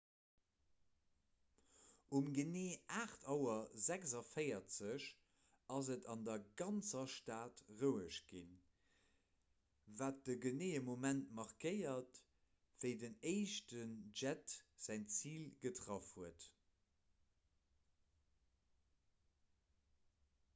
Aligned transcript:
um 2.17 2.29
genee 2.35 2.71
8.46 3.01 3.17
auer 3.33 5.03
ass 5.75 5.89
et 5.97 6.07
an 6.13 6.23
der 6.29 6.45
ganzer 6.61 7.03
stad 7.17 7.61
roueg 7.83 8.17
ginn 8.31 8.55
wat 10.01 10.23
de 10.31 10.37
geneeë 10.47 10.81
moment 10.89 11.29
markéiert 11.43 12.19
wéi 12.85 12.93
den 13.05 13.19
éischten 13.35 13.95
jett 14.23 14.57
säin 14.89 15.07
zil 15.19 15.47
getraff 15.67 16.11
huet 16.17 16.49